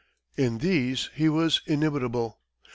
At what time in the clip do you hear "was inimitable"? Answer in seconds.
1.29-2.39